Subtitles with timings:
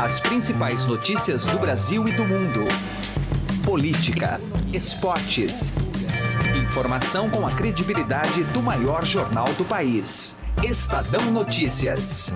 [0.00, 2.64] As principais notícias do Brasil e do mundo.
[3.64, 4.40] Política,
[4.72, 5.72] esportes.
[6.62, 10.36] Informação com a credibilidade do maior jornal do país.
[10.62, 12.34] Estadão Notícias.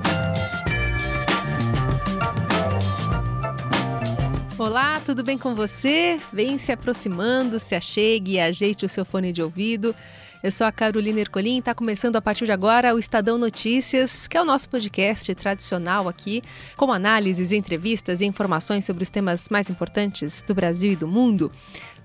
[4.57, 6.21] Olá, tudo bem com você?
[6.33, 9.95] Vem se aproximando, se achegue e ajeite o seu fone de ouvido.
[10.41, 14.29] Eu sou a Carolina Ercolim e está começando a partir de agora o Estadão Notícias,
[14.29, 16.45] que é o nosso podcast tradicional aqui,
[16.77, 21.51] com análises, entrevistas e informações sobre os temas mais importantes do Brasil e do mundo.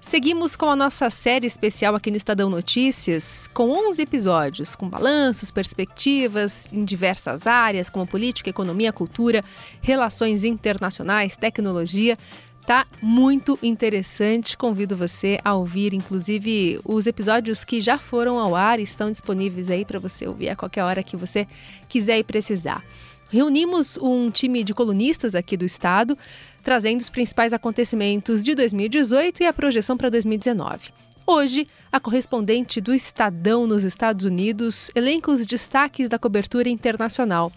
[0.01, 5.51] Seguimos com a nossa série especial aqui no Estadão Notícias, com 11 episódios, com balanços,
[5.51, 9.43] perspectivas em diversas áreas, como política, economia, cultura,
[9.79, 12.17] relações internacionais, tecnologia.
[12.65, 14.57] Tá muito interessante.
[14.57, 19.83] Convido você a ouvir, inclusive, os episódios que já foram ao ar estão disponíveis aí
[19.83, 21.45] para você ouvir a qualquer hora que você
[21.89, 22.83] quiser e precisar.
[23.29, 26.17] Reunimos um time de colunistas aqui do estado,
[26.61, 30.91] trazendo os principais acontecimentos de 2018 e a projeção para 2019.
[31.25, 37.51] Hoje, a correspondente do Estadão nos Estados Unidos elenca os destaques da cobertura internacional.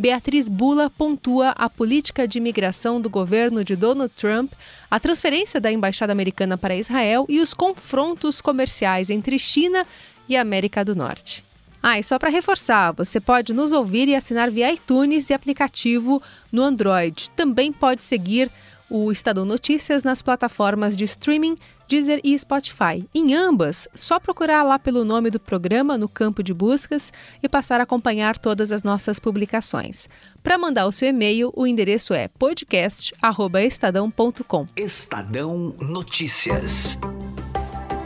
[0.00, 4.50] Beatriz Bula pontua a política de imigração do governo de Donald Trump,
[4.90, 9.86] a transferência da embaixada americana para Israel e os confrontos comerciais entre China
[10.26, 11.44] e América do Norte.
[11.82, 16.22] Ah, e só para reforçar, você pode nos ouvir e assinar via iTunes e aplicativo
[16.50, 17.28] no Android.
[17.36, 18.50] Também pode seguir
[18.88, 21.58] o Estadão Notícias nas plataformas de streaming
[21.90, 23.04] Deezer e Spotify.
[23.12, 27.80] Em ambas, só procurar lá pelo nome do programa no campo de buscas e passar
[27.80, 30.08] a acompanhar todas as nossas publicações.
[30.40, 34.68] Para mandar o seu e-mail, o endereço é podcast@estadão.com.
[34.76, 36.96] Estadão Notícias.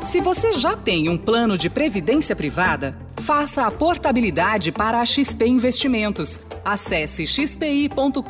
[0.00, 5.46] Se você já tem um plano de previdência privada, faça a portabilidade para a XP
[5.46, 6.40] Investimentos.
[6.64, 8.22] Acesse xpi.com.br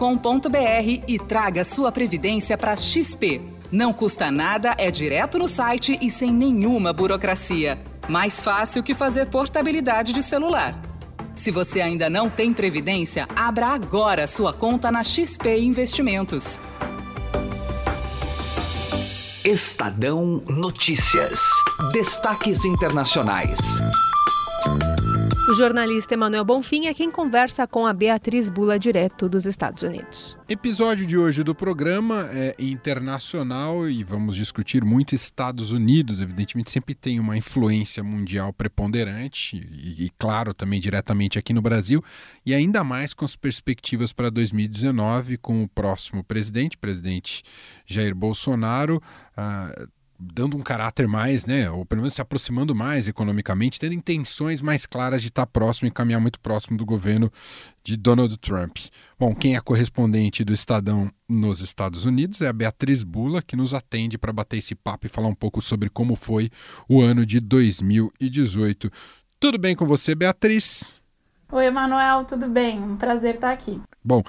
[1.06, 3.53] e traga sua previdência para XP.
[3.74, 7.76] Não custa nada, é direto no site e sem nenhuma burocracia.
[8.08, 10.80] Mais fácil que fazer portabilidade de celular.
[11.34, 16.56] Se você ainda não tem previdência, abra agora sua conta na XP Investimentos.
[19.44, 21.40] Estadão Notícias.
[21.92, 23.58] Destaques internacionais.
[25.46, 30.38] O jornalista Emanuel Bonfim é quem conversa com a Beatriz Bula, direto dos Estados Unidos.
[30.48, 36.18] Episódio de hoje do programa é internacional e vamos discutir muito Estados Unidos.
[36.18, 42.02] Evidentemente, sempre tem uma influência mundial preponderante e, e claro, também diretamente aqui no Brasil,
[42.46, 47.42] e ainda mais com as perspectivas para 2019, com o próximo presidente, presidente
[47.84, 48.96] Jair Bolsonaro.
[49.36, 49.88] Uh,
[50.18, 54.86] dando um caráter mais, né, ou pelo menos se aproximando mais economicamente, tendo intenções mais
[54.86, 57.30] claras de estar próximo e caminhar muito próximo do governo
[57.82, 58.78] de Donald Trump.
[59.18, 63.74] Bom, quem é correspondente do Estadão nos Estados Unidos é a Beatriz Bula, que nos
[63.74, 66.50] atende para bater esse papo e falar um pouco sobre como foi
[66.88, 68.90] o ano de 2018.
[69.40, 71.00] Tudo bem com você, Beatriz?
[71.52, 72.80] Oi, Emanuel, tudo bem?
[72.80, 73.80] Um prazer estar aqui.
[74.02, 74.22] Bom,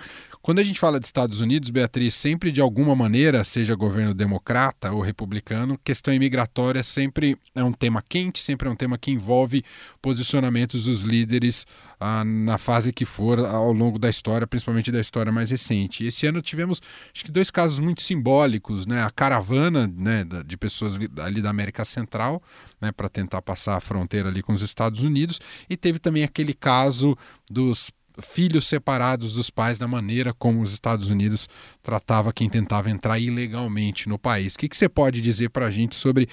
[0.45, 4.91] quando a gente fala de Estados Unidos, Beatriz, sempre de alguma maneira, seja governo democrata
[4.91, 9.65] ou republicano, questão imigratória sempre é um tema quente, sempre é um tema que envolve
[9.99, 11.65] posicionamentos dos líderes
[11.99, 16.05] ah, na fase que for ao longo da história, principalmente da história mais recente.
[16.05, 16.79] Esse ano tivemos,
[17.11, 19.03] acho que, dois casos muito simbólicos, né?
[19.03, 22.39] A caravana né, de pessoas ali da América Central,
[22.79, 26.53] né, para tentar passar a fronteira ali com os Estados Unidos, e teve também aquele
[26.53, 27.17] caso
[27.49, 27.91] dos
[28.21, 31.47] filhos separados dos pais da maneira como os Estados Unidos
[31.81, 34.55] tratava quem tentava entrar ilegalmente no país.
[34.55, 36.27] O que, que você pode dizer para a gente sobre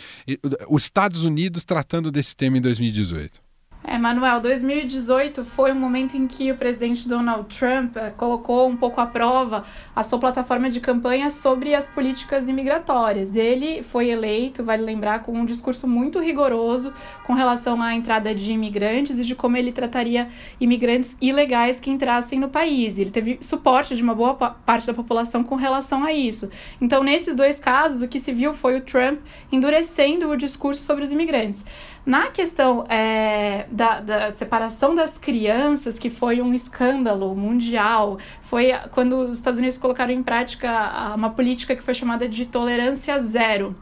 [0.68, 3.51] os Estados Unidos tratando desse tema em 2018?
[3.84, 8.76] É, Manuel, 2018 foi um momento em que o presidente Donald Trump eh, colocou um
[8.76, 13.34] pouco à prova a sua plataforma de campanha sobre as políticas imigratórias.
[13.34, 16.92] Ele foi eleito, vale lembrar, com um discurso muito rigoroso
[17.26, 20.28] com relação à entrada de imigrantes e de como ele trataria
[20.60, 22.98] imigrantes ilegais que entrassem no país.
[22.98, 26.48] Ele teve suporte de uma boa parte da população com relação a isso.
[26.80, 29.18] Então, nesses dois casos, o que se viu foi o Trump
[29.50, 31.64] endurecendo o discurso sobre os imigrantes.
[32.04, 39.28] Na questão é, da, da, separação das crianças, que foi um escândalo mundial, foi quando
[39.28, 43.76] os Estados Unidos colocaram em prática uma política que foi chamada de tolerância zero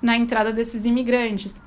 [0.00, 1.60] na entrada desses imigrantes.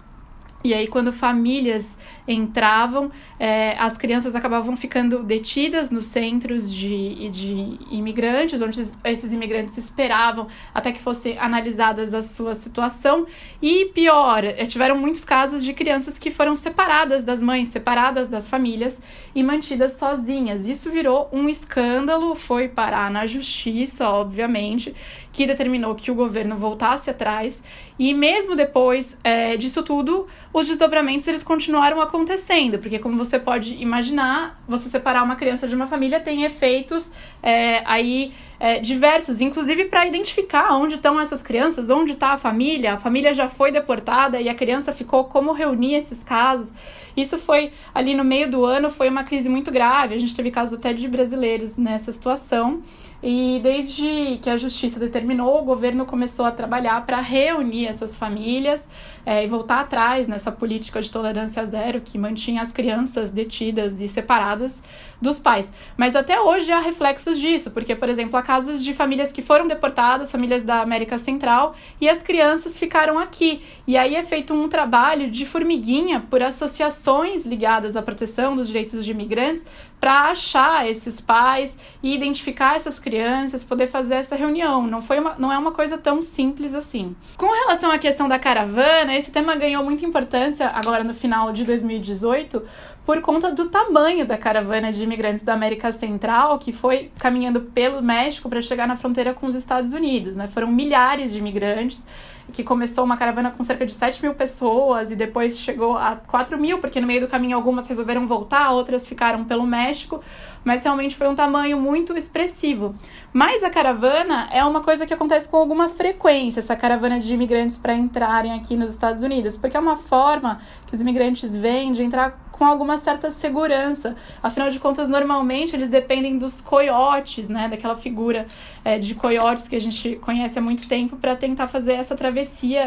[0.61, 1.97] E aí, quando famílias
[2.27, 3.09] entravam,
[3.39, 10.47] é, as crianças acabavam ficando detidas nos centros de, de imigrantes, onde esses imigrantes esperavam
[10.73, 13.25] até que fosse analisadas a sua situação.
[13.61, 18.49] E pior, é, tiveram muitos casos de crianças que foram separadas das mães, separadas das
[18.49, 19.01] famílias
[19.33, 20.67] e mantidas sozinhas.
[20.67, 24.93] Isso virou um escândalo, foi parar na justiça, obviamente,
[25.31, 27.63] que determinou que o governo voltasse atrás.
[27.97, 33.75] E mesmo depois é, disso tudo, os desdobramentos eles continuaram acontecendo, porque como você pode
[33.75, 37.11] imaginar, você separar uma criança de uma família tem efeitos
[37.41, 42.93] é, aí é, diversos, inclusive para identificar onde estão essas crianças, onde está a família,
[42.93, 46.73] a família já foi deportada e a criança ficou, como reunir esses casos.
[47.15, 50.15] Isso foi ali no meio do ano, foi uma crise muito grave.
[50.15, 52.81] A gente teve casos até de brasileiros nessa situação.
[53.21, 58.87] E desde que a justiça determinou, o governo começou a trabalhar para reunir essas famílias
[59.25, 64.07] é, e voltar atrás nessa política de tolerância zero que mantinha as crianças detidas e
[64.07, 64.81] separadas
[65.21, 65.69] dos pais.
[65.97, 69.67] Mas até hoje há reflexos disso, porque, por exemplo, há casos de famílias que foram
[69.67, 73.61] deportadas, famílias da América Central, e as crianças ficaram aqui.
[73.85, 79.05] E aí é feito um trabalho de formiguinha por associações ligadas à proteção dos direitos
[79.05, 79.63] de imigrantes
[79.99, 84.87] para achar esses pais e identificar essas crianças, poder fazer essa reunião.
[84.87, 87.15] Não foi uma, não é uma coisa tão simples assim.
[87.37, 91.65] Com relação à questão da caravana, esse tema ganhou muita importância agora no final de
[91.65, 92.63] 2018
[93.05, 98.01] por conta do tamanho da caravana de imigrantes da América Central que foi caminhando pelo
[98.01, 100.37] México para chegar na fronteira com os Estados Unidos.
[100.37, 100.47] Né?
[100.47, 102.05] Foram milhares de imigrantes
[102.51, 106.57] que começou uma caravana com cerca de 7 mil pessoas e depois chegou a 4
[106.57, 110.21] mil, porque no meio do caminho algumas resolveram voltar, outras ficaram pelo México,
[110.63, 112.95] mas realmente foi um tamanho muito expressivo.
[113.31, 117.77] Mas a caravana é uma coisa que acontece com alguma frequência, essa caravana de imigrantes
[117.77, 122.03] para entrarem aqui nos Estados Unidos, porque é uma forma que os imigrantes vêm de
[122.03, 124.17] entrar com alguma certa segurança.
[124.43, 127.69] Afinal de contas, normalmente eles dependem dos coiotes, né?
[127.69, 128.45] Daquela figura
[128.83, 132.38] é, de coiotes que a gente conhece há muito tempo para tentar fazer essa travessia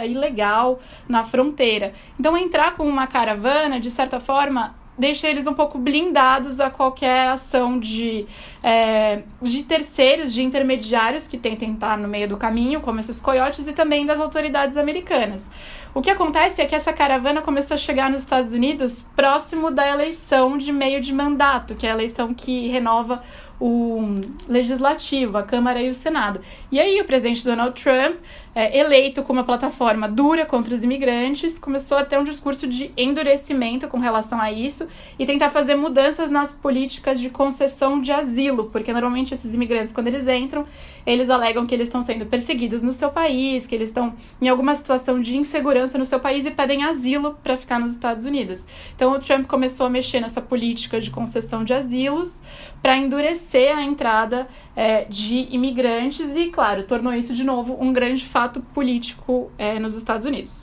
[0.06, 1.93] ilegal na fronteira.
[2.19, 7.28] Então, entrar com uma caravana, de certa forma, deixa eles um pouco blindados a qualquer
[7.28, 8.26] ação de,
[8.62, 13.66] é, de terceiros, de intermediários que tentem estar no meio do caminho, como esses coiotes,
[13.66, 15.49] e também das autoridades americanas.
[15.94, 19.87] O que acontece é que essa caravana começou a chegar nos Estados Unidos próximo da
[19.87, 23.20] eleição de meio de mandato, que é a eleição que renova
[23.60, 26.40] o legislativo, a Câmara e o Senado.
[26.70, 28.16] E aí o presidente Donald Trump,
[28.54, 32.93] é, eleito com uma plataforma dura contra os imigrantes, começou a ter um discurso de
[32.96, 34.87] endurecimento com relação a isso
[35.19, 40.08] e tentar fazer mudanças nas políticas de concessão de asilo, porque normalmente esses imigrantes, quando
[40.08, 40.66] eles entram,
[41.06, 44.75] eles alegam que eles estão sendo perseguidos no seu país, que eles estão em alguma
[44.75, 48.66] situação de insegurança no seu país e pedem asilo para ficar nos Estados Unidos.
[48.94, 52.40] Então o Trump começou a mexer nessa política de concessão de asilos
[52.82, 58.25] para endurecer a entrada é, de imigrantes e, claro, tornou isso de novo um grande
[58.25, 60.60] fato político é, nos Estados Unidos.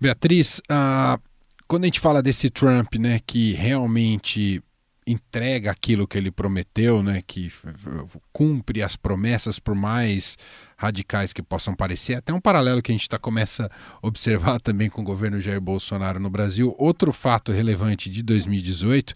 [0.00, 1.20] Beatriz, uh,
[1.68, 4.62] quando a gente fala desse Trump, né, que realmente
[5.06, 7.50] entrega aquilo que ele prometeu, né, que
[8.32, 10.36] cumpre as promessas por mais
[10.76, 13.70] radicais que possam parecer, até um paralelo que a gente tá, começa
[14.02, 16.74] a observar também com o governo Jair Bolsonaro no Brasil.
[16.78, 19.14] Outro fato relevante de 2018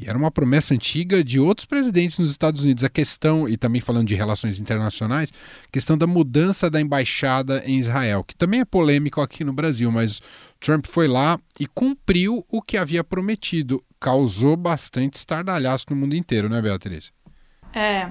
[0.00, 2.82] e era uma promessa antiga de outros presidentes nos Estados Unidos.
[2.82, 5.32] A questão, e também falando de relações internacionais,
[5.70, 10.20] questão da mudança da embaixada em Israel, que também é polêmico aqui no Brasil, mas
[10.58, 13.84] Trump foi lá e cumpriu o que havia prometido.
[14.00, 17.12] Causou bastante estardalhaço no mundo inteiro, né, Beatriz?
[17.74, 18.08] É.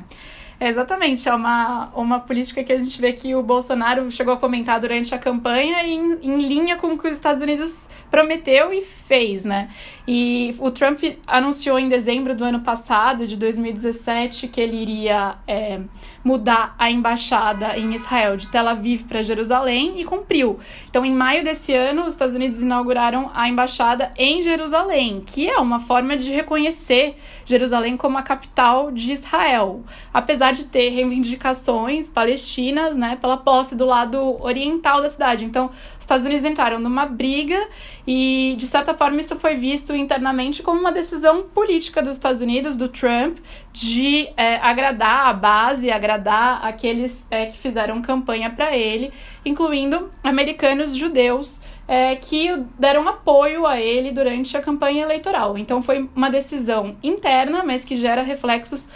[0.62, 4.80] Exatamente, é uma, uma política que a gente vê que o Bolsonaro chegou a comentar
[4.80, 9.46] durante a campanha em, em linha com o que os Estados Unidos prometeu e fez,
[9.46, 9.70] né?
[10.08, 15.80] E o Trump anunciou em dezembro do ano passado, de 2017, que ele iria é,
[16.24, 20.60] mudar a embaixada em Israel de Tel Aviv para Jerusalém e cumpriu.
[20.90, 25.58] Então, em maio desse ano, os Estados Unidos inauguraram a embaixada em Jerusalém, que é
[25.58, 29.84] uma forma de reconhecer Jerusalém como a capital de Israel.
[30.14, 35.46] Apesar de ter reivindicações palestinas, né, pela posse do lado oriental da cidade.
[35.46, 37.68] Então, os Estados Unidos entraram numa briga
[38.06, 42.76] e, de certa forma, isso foi visto internamente como uma decisão política dos Estados Unidos,
[42.76, 43.38] do Trump,
[43.72, 49.12] de é, agradar a base, agradar aqueles é, que fizeram campanha para ele,
[49.46, 55.58] incluindo americanos judeus é, que deram apoio a ele durante a campanha eleitoral.
[55.58, 58.88] Então, foi uma decisão interna, mas que gera reflexos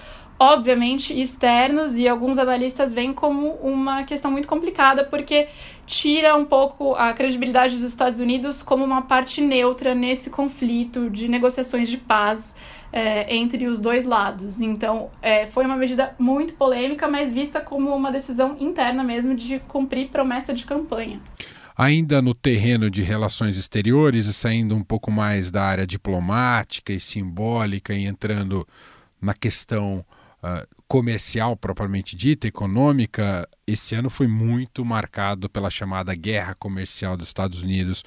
[0.43, 5.47] obviamente, externos e alguns analistas veem como uma questão muito complicada, porque
[5.85, 11.29] tira um pouco a credibilidade dos Estados Unidos como uma parte neutra nesse conflito de
[11.29, 12.53] negociações de paz
[12.91, 14.59] é, entre os dois lados.
[14.59, 19.59] Então, é, foi uma medida muito polêmica, mas vista como uma decisão interna mesmo de
[19.59, 21.21] cumprir promessa de campanha.
[21.77, 26.99] Ainda no terreno de relações exteriores e saindo um pouco mais da área diplomática e
[26.99, 28.67] simbólica e entrando
[29.21, 30.05] na questão
[30.43, 37.29] uh, comercial propriamente dita, econômica, esse ano foi muito marcado pela chamada guerra comercial dos
[37.29, 38.03] Estados Unidos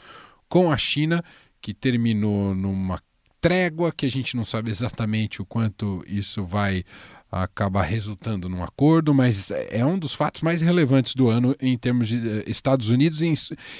[0.48, 1.24] com a China,
[1.60, 3.00] que terminou numa
[3.40, 6.84] trégua que a gente não sabe exatamente o quanto isso vai
[7.30, 12.08] acabar resultando num acordo, mas é um dos fatos mais relevantes do ano em termos
[12.08, 13.20] de eh, Estados Unidos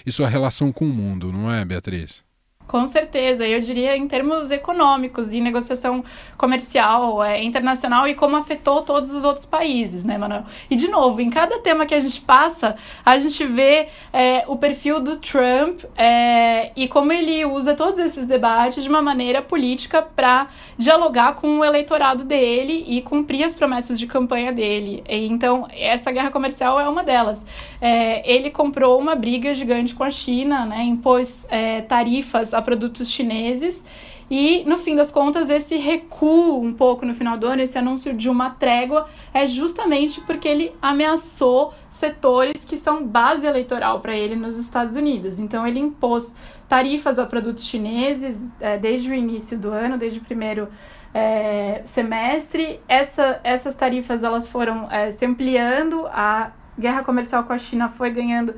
[0.05, 2.26] e sua relação com o mundo, não é, Beatriz?
[2.67, 6.05] Com certeza, eu diria em termos econômicos e negociação
[6.37, 10.43] comercial é, internacional e como afetou todos os outros países, né, Manuel?
[10.69, 14.57] E de novo, em cada tema que a gente passa, a gente vê é, o
[14.57, 20.03] perfil do Trump é, e como ele usa todos esses debates de uma maneira política
[20.03, 25.05] para dialogar com o eleitorado dele e cumprir as promessas de campanha dele.
[25.09, 27.45] Então, essa guerra comercial é uma delas.
[27.81, 33.11] É, ele comprou uma briga gigante com a China, né, impôs é, tarifas a produtos
[33.11, 33.85] chineses.
[34.29, 38.13] E, no fim das contas, esse recuo um pouco no final do ano, esse anúncio
[38.13, 44.35] de uma trégua, é justamente porque ele ameaçou setores que são base eleitoral para ele
[44.35, 45.39] nos Estados Unidos.
[45.39, 46.35] Então, ele impôs
[46.69, 50.69] tarifas a produtos chineses é, desde o início do ano, desde o primeiro
[51.15, 52.81] é, semestre.
[52.89, 58.11] Essa, essas tarifas elas foram é, se ampliando, a guerra comercial com a China foi
[58.11, 58.55] ganhando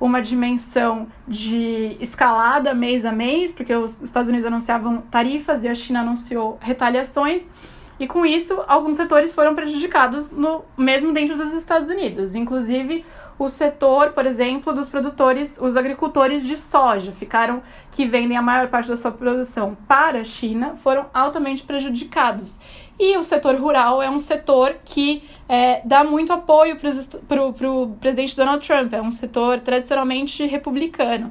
[0.00, 5.74] uma dimensão de escalada mês a mês, porque os Estados Unidos anunciavam tarifas e a
[5.74, 7.48] China anunciou retaliações.
[7.98, 13.04] E com isso, alguns setores foram prejudicados no, mesmo dentro dos Estados Unidos, inclusive
[13.38, 18.68] o setor, por exemplo, dos produtores, os agricultores de soja, ficaram que vendem a maior
[18.68, 22.58] parte da sua produção para a China, foram altamente prejudicados.
[22.98, 26.78] E o setor rural é um setor que é, dá muito apoio
[27.28, 31.30] para o presidente Donald Trump, é um setor tradicionalmente republicano.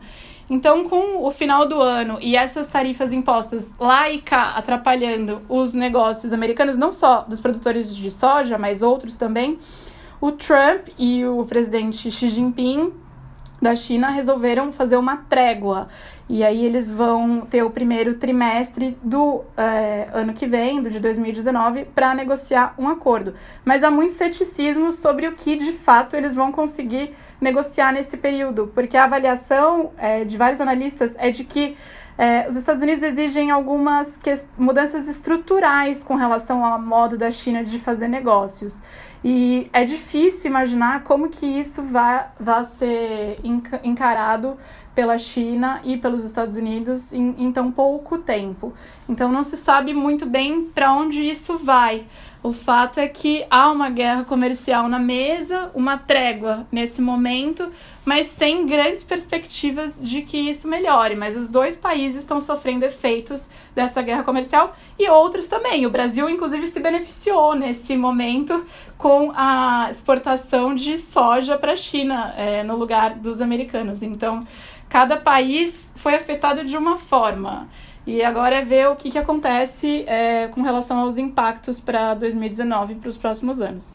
[0.50, 5.74] Então, com o final do ano e essas tarifas impostas lá e cá atrapalhando os
[5.74, 9.58] negócios americanos, não só dos produtores de soja, mas outros também,
[10.22, 12.94] o Trump e o presidente Xi Jinping
[13.62, 15.88] da China resolveram fazer uma trégua.
[16.28, 21.00] E aí eles vão ter o primeiro trimestre do é, ano que vem, do de
[21.00, 23.34] 2019, para negociar um acordo.
[23.64, 28.72] Mas há muito ceticismo sobre o que de fato eles vão conseguir negociar nesse período,
[28.74, 31.76] porque a avaliação é, de vários analistas é de que
[32.18, 34.18] é, os Estados Unidos exigem algumas
[34.58, 38.82] mudanças estruturais com relação ao modo da China de fazer negócios.
[39.24, 43.40] E é difícil imaginar como que isso vai, vai ser
[43.84, 44.56] encarado
[44.94, 48.74] pela China e pelos Estados Unidos em, em tão pouco tempo.
[49.10, 52.06] Então não se sabe muito bem para onde isso vai.
[52.46, 57.72] O fato é que há uma guerra comercial na mesa, uma trégua nesse momento,
[58.06, 61.16] mas sem grandes perspectivas de que isso melhore.
[61.16, 65.88] Mas os dois países estão sofrendo efeitos dessa guerra comercial e outros também.
[65.88, 68.64] O Brasil, inclusive, se beneficiou nesse momento
[68.96, 74.04] com a exportação de soja para a China, é, no lugar dos americanos.
[74.04, 74.46] Então,
[74.88, 77.68] cada país foi afetado de uma forma.
[78.06, 82.94] E agora é ver o que, que acontece é, com relação aos impactos para 2019
[82.94, 83.88] e para os próximos anos.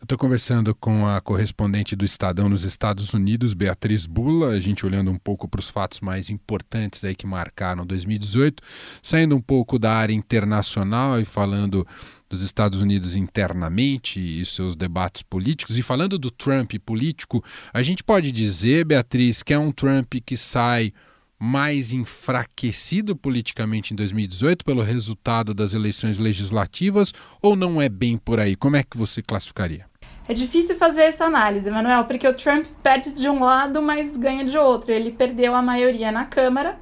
[0.00, 4.86] Eu estou conversando com a correspondente do Estadão nos Estados Unidos, Beatriz Bula, a gente
[4.86, 8.62] olhando um pouco para os fatos mais importantes aí que marcaram 2018,
[9.02, 11.84] saindo um pouco da área internacional e falando
[12.30, 17.42] dos Estados Unidos internamente e seus debates políticos, e falando do Trump político,
[17.74, 20.92] a gente pode dizer, Beatriz, que é um Trump que sai
[21.38, 28.40] mais enfraquecido politicamente em 2018 pelo resultado das eleições legislativas ou não é bem por
[28.40, 28.56] aí?
[28.56, 29.86] Como é que você classificaria?
[30.28, 34.44] É difícil fazer essa análise, Manuel, porque o Trump perde de um lado, mas ganha
[34.44, 34.92] de outro.
[34.92, 36.78] Ele perdeu a maioria na Câmara.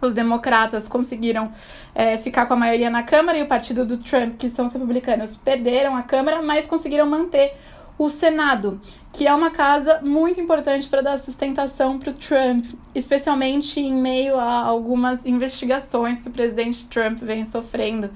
[0.00, 1.52] Os democratas conseguiram
[1.94, 4.72] é, ficar com a maioria na Câmara e o partido do Trump, que são os
[4.72, 7.52] republicanos, perderam a Câmara, mas conseguiram manter
[8.00, 8.80] o Senado,
[9.12, 12.64] que é uma casa muito importante para dar sustentação para o Trump,
[12.94, 18.08] especialmente em meio a algumas investigações que o presidente Trump vem sofrendo.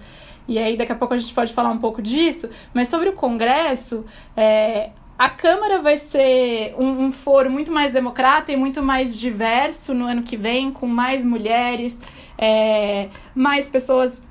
[0.48, 3.12] E aí, daqui a pouco a gente pode falar um pouco disso, mas sobre o
[3.12, 4.88] Congresso, é,
[5.18, 10.06] a Câmara vai ser um, um, foro muito mais democrata e muito mais diverso no
[10.06, 12.00] ano que vem, com mais mulheres,
[12.38, 14.22] é, mais pessoas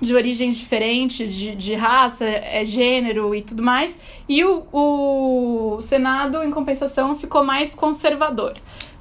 [0.00, 3.98] de origens diferentes, de, de raça, é, gênero e tudo mais.
[4.28, 8.54] E o, o Senado, em compensação, ficou mais conservador,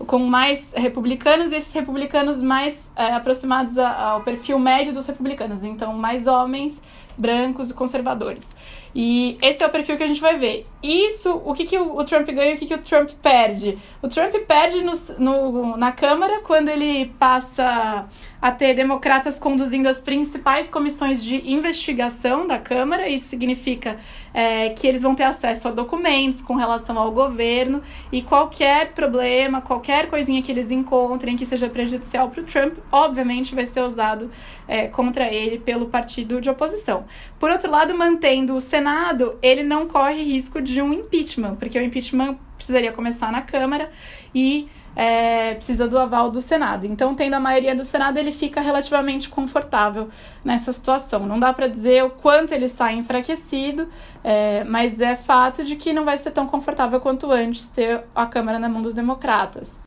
[0.08, 5.64] com mais republicanos e esses republicanos mais é, aproximados ao perfil médio dos republicanos.
[5.64, 6.82] Então, mais homens
[7.18, 8.56] brancos e conservadores.
[8.96, 10.66] E esse é o perfil que a gente vai ver.
[10.82, 13.78] Isso, o que, que o, Trump ganha e o que, que o Trump perde?
[14.02, 18.08] O Trump perde no, no, na Câmara quando ele passa
[18.42, 23.08] a ter democratas conduzindo as principais comissões de investigação da Câmara.
[23.08, 23.98] Isso significa
[24.34, 27.82] é, que eles vão ter acesso a documentos com relação ao governo
[28.12, 33.56] e qualquer problema, qualquer coisinha que eles encontrem que seja prejudicial para o Trump, obviamente
[33.56, 34.30] vai ser usado
[34.68, 37.06] é, contra ele pelo partido de oposição.
[37.40, 41.84] Por outro lado, mantendo o Senado, ele não corre risco de um impeachment, porque o
[41.84, 43.90] impeachment precisaria começar na Câmara
[44.36, 46.86] e é, precisa do aval do Senado.
[46.86, 50.10] Então, tendo a maioria do Senado, ele fica relativamente confortável
[50.44, 51.26] nessa situação.
[51.26, 53.88] Não dá para dizer o quanto ele sai enfraquecido,
[54.24, 58.26] é, mas é fato de que não vai ser tão confortável quanto antes ter a
[58.26, 59.78] Câmara na mão dos democratas.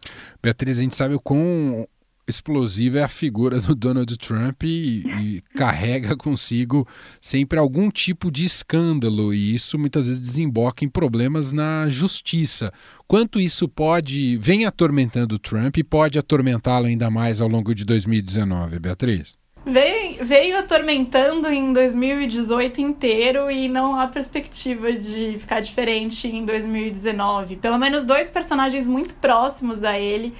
[0.43, 1.87] Beatriz, a gente sabe o quão
[2.33, 6.87] explosiva é a figura do Donald Trump e, e, carrega consigo
[7.21, 12.71] sempre algum tipo de escândalo e isso muitas vezes desemboca em problemas na justiça.
[13.07, 17.85] Quanto isso pode vem atormentando o Trump e pode atormentá-lo ainda mais ao longo de
[17.85, 19.42] 2019, Beatriz?
[19.65, 27.57] Veio, veio atormentando em 2018 inteiro e não há perspectiva de ficar diferente em 2019.
[27.57, 30.35] Pelo menos dois personagens muito próximos a ele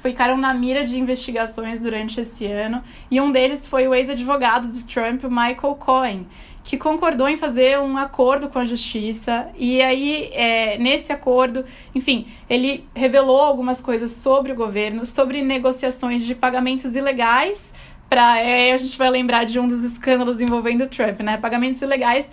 [0.00, 4.82] ficaram na mira de investigações durante esse ano, e um deles foi o ex-advogado do
[4.84, 6.26] Trump, Michael Cohen,
[6.62, 9.48] que concordou em fazer um acordo com a justiça.
[9.56, 16.24] E aí, é, nesse acordo, enfim, ele revelou algumas coisas sobre o governo, sobre negociações
[16.24, 17.72] de pagamentos ilegais.
[18.08, 21.36] Para é, a gente vai lembrar de um dos escândalos envolvendo o Trump, né?
[21.36, 22.28] Pagamentos ilegais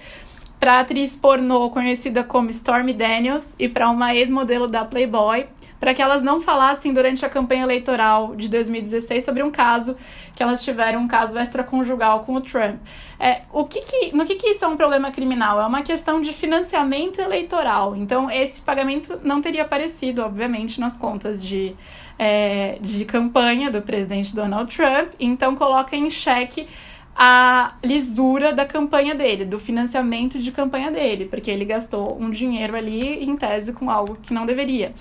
[0.59, 5.47] para atriz pornô conhecida como Stormy Daniels e para uma ex-modelo da Playboy,
[5.79, 9.95] para que elas não falassem durante a campanha eleitoral de 2016 sobre um caso
[10.35, 12.77] que elas tiveram, um caso extraconjugal com o Trump.
[13.19, 15.61] É, o que que, no que, que isso é um problema criminal?
[15.61, 17.95] É uma questão de financiamento eleitoral.
[17.95, 21.75] Então, esse pagamento não teria aparecido, obviamente, nas contas de,
[22.17, 25.13] é, de campanha do presidente Donald Trump.
[25.19, 26.67] Então, coloca em xeque
[27.15, 32.75] a lisura da campanha dele, do financiamento de campanha dele, porque ele gastou um dinheiro
[32.75, 34.93] ali em tese com algo que não deveria.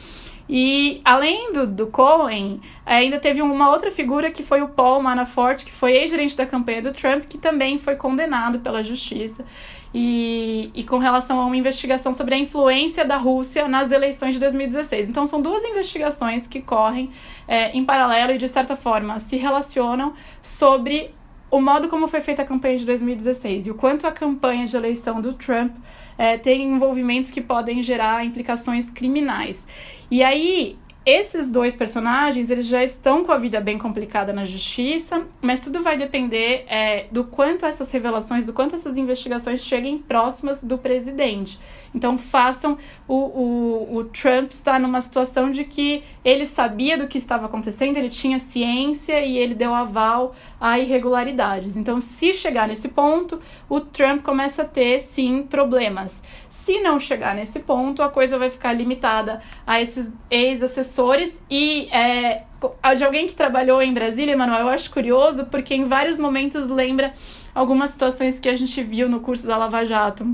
[0.48, 5.64] E além do, do Cohen, ainda teve uma outra figura que foi o Paul Manafort,
[5.64, 9.44] que foi ex-gerente da campanha do Trump, que também foi condenado pela justiça.
[9.96, 14.40] E, e com relação a uma investigação sobre a influência da Rússia nas eleições de
[14.40, 15.08] 2016.
[15.08, 17.10] Então, são duas investigações que correm
[17.46, 21.14] é, em paralelo e, de certa forma, se relacionam sobre
[21.50, 24.76] o modo como foi feita a campanha de 2016 e o quanto a campanha de
[24.76, 25.72] eleição do Trump
[26.18, 29.66] é, tem envolvimentos que podem gerar implicações criminais.
[30.10, 30.76] E aí,
[31.06, 35.82] esses dois personagens, eles já estão com a vida bem complicada na justiça, mas tudo
[35.82, 41.58] vai depender é, do quanto essas revelações, do quanto essas investigações cheguem próximas do presidente.
[41.94, 42.78] Então, façam.
[43.06, 47.98] O, o, o Trump está numa situação de que ele sabia do que estava acontecendo,
[47.98, 51.76] ele tinha ciência e ele deu aval a irregularidades.
[51.76, 53.38] Então, se chegar nesse ponto,
[53.68, 56.22] o Trump começa a ter, sim, problemas.
[56.48, 60.93] Se não chegar nesse ponto, a coisa vai ficar limitada a esses ex-assessores
[61.50, 62.42] e é,
[62.96, 67.12] de alguém que trabalhou em Brasília, Manuel, eu acho curioso porque em vários momentos lembra
[67.54, 70.26] algumas situações que a gente viu no curso da Lava Jato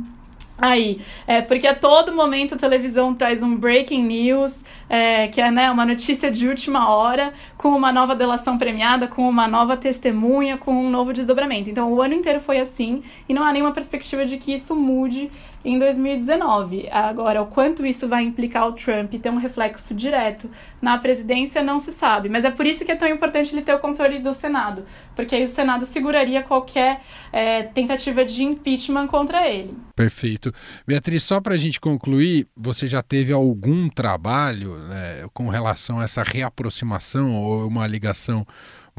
[0.60, 5.50] Aí, é, porque a todo momento a televisão traz um breaking news, é, que é
[5.50, 10.58] né, uma notícia de última hora, com uma nova delação premiada, com uma nova testemunha,
[10.58, 11.70] com um novo desdobramento.
[11.70, 15.30] Então, o ano inteiro foi assim, e não há nenhuma perspectiva de que isso mude
[15.64, 16.88] em 2019.
[16.90, 21.62] Agora, o quanto isso vai implicar o Trump e ter um reflexo direto na presidência,
[21.62, 22.28] não se sabe.
[22.28, 25.34] Mas é por isso que é tão importante ele ter o controle do Senado, porque
[25.34, 27.00] aí o Senado seguraria qualquer
[27.32, 29.76] é, tentativa de impeachment contra ele.
[29.94, 30.52] Perfeito.
[30.86, 36.04] Beatriz, só para a gente concluir, você já teve algum trabalho né, com relação a
[36.04, 38.46] essa reaproximação ou uma ligação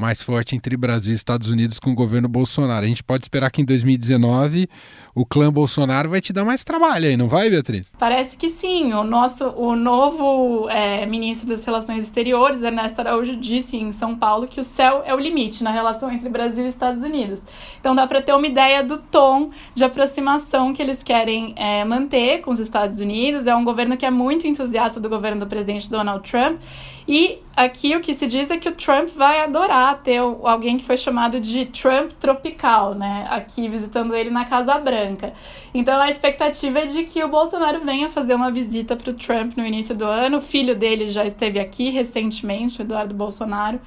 [0.02, 2.84] mais forte entre Brasil e Estados Unidos com o governo Bolsonaro.
[2.84, 4.68] A gente pode esperar que em 2019
[5.14, 7.86] o clã Bolsonaro vai te dar mais trabalho aí, não vai, Beatriz?
[7.96, 8.92] Parece que sim.
[8.94, 14.48] O nosso, o novo é, ministro das Relações Exteriores, Ernesto Araújo, disse em São Paulo
[14.48, 17.40] que o céu é o limite na relação entre Brasil e Estados Unidos.
[17.78, 22.40] Então dá para ter uma ideia do tom de aproximação que eles querem é, manter
[22.40, 23.46] com os Estados Unidos.
[23.46, 26.60] É um governo que é muito entusiasta do governo do presidente Donald Trump
[27.06, 30.84] e aqui o que se diz é que o Trump vai adorar ter alguém que
[30.84, 33.26] foi chamado de Trump tropical, né?
[33.30, 35.32] Aqui visitando ele na Casa Branca.
[35.74, 39.56] Então a expectativa é de que o Bolsonaro venha fazer uma visita para o Trump
[39.56, 40.38] no início do ano.
[40.38, 43.80] O filho dele já esteve aqui recentemente, o Eduardo Bolsonaro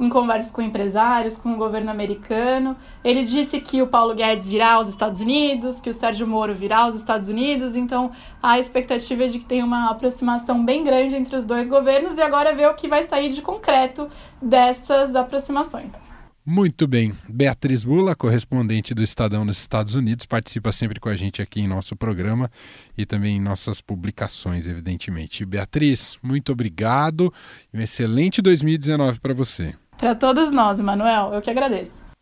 [0.00, 2.76] em conversas com empresários, com o governo americano.
[3.04, 6.78] Ele disse que o Paulo Guedes virá aos Estados Unidos, que o Sérgio Moro virá
[6.78, 8.10] aos Estados Unidos, então
[8.42, 12.22] a expectativa é de que tenha uma aproximação bem grande entre os dois governos e
[12.22, 14.08] agora ver o que vai sair de concreto
[14.40, 16.12] dessas aproximações.
[16.44, 17.12] Muito bem.
[17.28, 21.68] Beatriz Bula, correspondente do Estadão nos Estados Unidos, participa sempre com a gente aqui em
[21.68, 22.50] nosso programa
[22.98, 25.44] e também em nossas publicações, evidentemente.
[25.44, 27.32] Beatriz, muito obrigado
[27.72, 29.72] e um excelente 2019 para você.
[30.02, 32.01] Para todos nós, Manuel, eu que agradeço.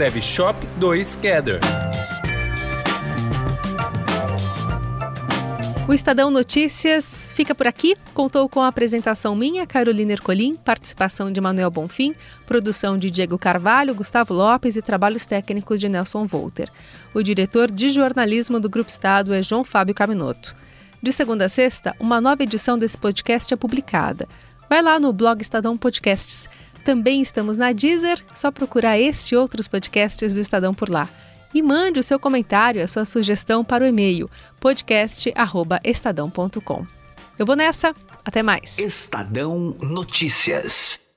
[0.00, 1.60] escreve Shop 2 Gather.
[5.86, 7.94] O Estadão Notícias fica por aqui.
[8.14, 12.14] Contou com a apresentação minha, Carolina Ercolim, participação de Manuel Bonfim,
[12.46, 16.70] produção de Diego Carvalho, Gustavo Lopes e trabalhos técnicos de Nelson Volter.
[17.12, 20.56] O diretor de jornalismo do Grupo Estado é João Fábio Caminoto.
[21.02, 24.26] De segunda a sexta, uma nova edição desse podcast é publicada.
[24.66, 26.48] Vai lá no blog Estadão Podcasts.
[26.84, 31.08] Também estamos na Deezer, só procurar este e outros podcasts do Estadão por lá.
[31.52, 36.86] E mande o seu comentário, a sua sugestão para o e-mail podcast@estadão.com.
[37.38, 38.78] Eu vou nessa, até mais.
[38.78, 41.09] Estadão Notícias.